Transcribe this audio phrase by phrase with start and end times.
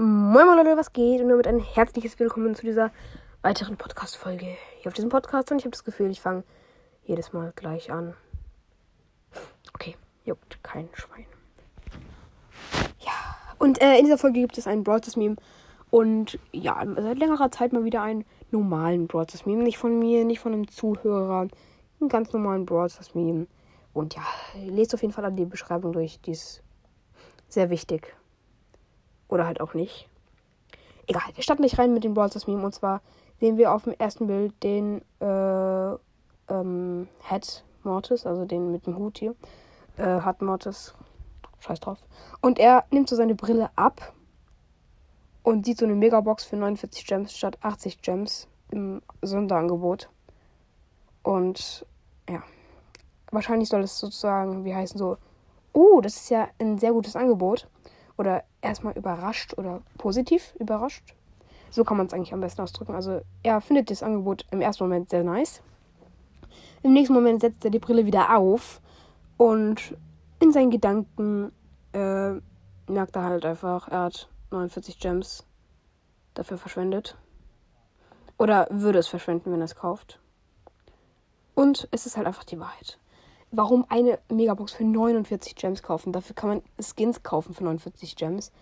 [0.00, 1.20] Moin Moin Leute, was geht?
[1.20, 2.92] Und damit ein herzliches Willkommen zu dieser
[3.42, 5.50] weiteren Podcast-Folge hier auf diesem Podcast.
[5.50, 6.44] Und ich habe das Gefühl, ich fange
[7.02, 8.14] jedes Mal gleich an.
[9.74, 11.26] Okay, juckt kein Schwein.
[13.00, 13.10] Ja,
[13.58, 15.34] und äh, in dieser Folge gibt es ein Broadcast-Meme.
[15.90, 19.64] Und ja, seit längerer Zeit mal wieder einen normalen Broadcast-Meme.
[19.64, 21.48] Nicht von mir, nicht von einem Zuhörer.
[22.00, 23.48] Einen ganz normalen Broadcast-Meme.
[23.94, 24.22] Und ja,
[24.64, 26.20] lest auf jeden Fall an die Beschreibung durch.
[26.20, 26.62] Die ist
[27.48, 28.14] sehr wichtig.
[29.28, 30.08] Oder halt auch nicht.
[31.06, 32.64] Egal, wir starten nicht rein mit dem Brawl Meme.
[32.64, 33.00] Und zwar
[33.40, 35.92] sehen wir auf dem ersten Bild den äh,
[36.48, 39.34] ähm, Head Mortis, also den mit dem Hut hier.
[39.96, 40.94] Äh, hat Mortis.
[41.60, 41.98] Scheiß drauf.
[42.40, 44.12] Und er nimmt so seine Brille ab
[45.42, 50.08] und sieht so eine Megabox für 49 Gems statt 80 Gems im Sonderangebot.
[51.22, 51.86] Und
[52.28, 52.42] ja,
[53.30, 55.16] wahrscheinlich soll es sozusagen, wie heißen so,
[55.72, 57.68] oh, das ist ja ein sehr gutes Angebot.
[58.18, 61.14] Oder erstmal überrascht oder positiv überrascht.
[61.70, 62.94] So kann man es eigentlich am besten ausdrücken.
[62.94, 65.62] Also er findet das Angebot im ersten Moment sehr nice.
[66.82, 68.80] Im nächsten Moment setzt er die Brille wieder auf
[69.36, 69.96] und
[70.40, 71.52] in seinen Gedanken
[71.92, 72.32] äh,
[72.90, 75.44] merkt er halt einfach, er hat 49 Gems
[76.34, 77.16] dafür verschwendet.
[78.38, 80.20] Oder würde es verschwenden, wenn er es kauft.
[81.54, 82.98] Und es ist halt einfach die Wahrheit
[83.50, 86.12] warum eine Megabox für 49 Gems kaufen?
[86.12, 88.52] Dafür kann man Skins kaufen für 49 Gems.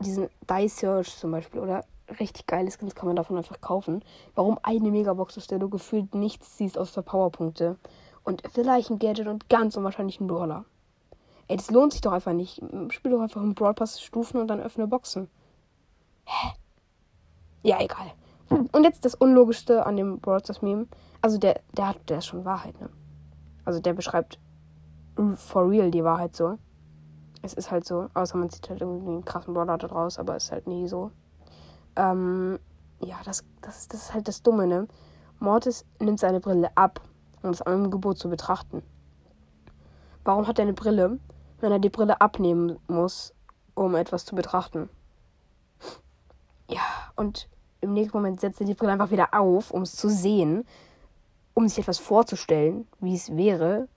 [0.00, 1.84] Diesen Die Search zum Beispiel oder
[2.18, 4.04] richtig geile Skins kann man davon einfach kaufen.
[4.34, 7.76] Warum eine Megabox, aus der du gefühlt nichts siehst außer Powerpunkte?
[8.24, 10.64] Und vielleicht ein Gadget und ganz unwahrscheinlich ein Dollar.
[11.48, 12.62] Ey, das lohnt sich doch einfach nicht.
[12.90, 15.28] Spiel doch einfach im Brawl Pass Stufen und dann öffne Boxen.
[16.24, 16.52] Hä?
[17.62, 18.12] Ja, egal.
[18.48, 20.86] Und jetzt das Unlogischste an dem Brawl Stars Meme.
[21.20, 22.88] Also der, der hat, der ist schon Wahrheit, ne?
[23.64, 24.38] Also der beschreibt
[25.36, 26.58] for real die Wahrheit so.
[27.42, 30.36] Es ist halt so, außer man sieht halt irgendwie einen krassen Brawler da draus, aber
[30.36, 31.10] es ist halt nie so.
[31.96, 32.58] Ähm,
[33.00, 34.86] ja, das, das, das ist halt das Dumme, ne?
[35.40, 37.00] Mortis nimmt seine Brille ab,
[37.42, 38.82] um das Angebot zu betrachten.
[40.24, 41.18] Warum hat er eine Brille,
[41.60, 43.34] wenn er die Brille abnehmen muss,
[43.74, 44.88] um etwas zu betrachten?
[46.68, 46.82] Ja,
[47.16, 47.48] und
[47.80, 50.64] im nächsten Moment setzt er die Brille einfach wieder auf, um es zu sehen
[51.54, 53.88] um sich etwas vorzustellen, wie es wäre,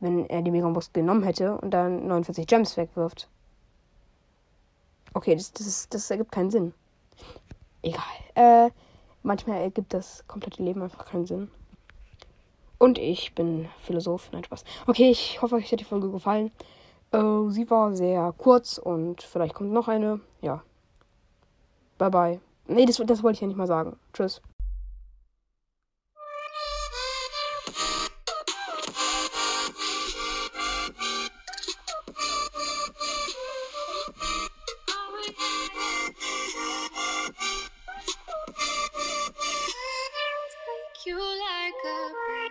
[0.00, 3.28] wenn er die Megabox genommen hätte und dann 49 Gems wegwirft.
[5.14, 6.74] Okay, das, das, das ergibt keinen Sinn.
[7.82, 8.02] Egal.
[8.34, 8.70] Äh,
[9.22, 11.50] manchmal ergibt das komplette Leben einfach keinen Sinn.
[12.78, 14.30] Und ich bin Philosoph.
[14.32, 14.64] Nein, Spaß.
[14.86, 16.50] Okay, ich hoffe, euch hat die Folge gefallen.
[17.12, 20.20] Äh, sie war sehr kurz und vielleicht kommt noch eine.
[20.40, 20.62] Ja.
[21.98, 22.40] Bye bye.
[22.66, 23.96] Nee, das, das wollte ich ja nicht mal sagen.
[24.12, 24.42] Tschüss.
[41.06, 42.41] you like a breeze.